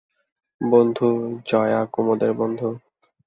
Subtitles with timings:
[0.61, 1.07] বন্ধু,
[1.45, 2.67] জয়া কুমুদের বন্ধু।